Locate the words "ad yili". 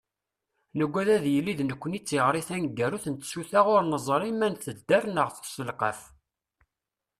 1.15-1.53